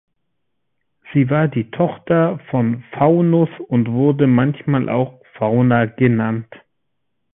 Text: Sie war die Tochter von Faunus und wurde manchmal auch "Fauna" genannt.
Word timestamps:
Sie 1.13 1.29
war 1.29 1.47
die 1.47 1.69
Tochter 1.69 2.39
von 2.49 2.83
Faunus 2.91 3.49
und 3.67 3.91
wurde 3.91 4.25
manchmal 4.25 4.89
auch 4.89 5.21
"Fauna" 5.37 5.85
genannt. 5.85 6.47